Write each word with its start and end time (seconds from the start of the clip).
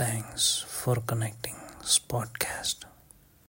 Thanks 0.00 0.64
for 0.66 0.96
connecting 0.96 1.56
Spot. 1.82 2.49